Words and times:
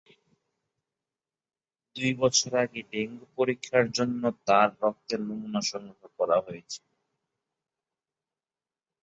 দুই 1.95 2.11
বছর 2.21 2.51
আগে 2.63 2.81
ডেঙ্গু 2.91 3.25
পরীক্ষার 3.37 3.85
জন্য 3.97 4.21
তাঁর 4.47 4.69
রক্তের 4.81 5.19
নমুনা 5.27 5.61
সংগ্রহ 5.71 6.09
করা 6.19 6.37
হয়েছিল। 6.45 6.85